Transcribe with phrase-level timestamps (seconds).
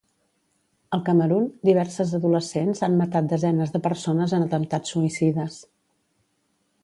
[0.97, 5.61] Al Camerun, diverses adolescents han matat desenes de persones en atemptats suïcides.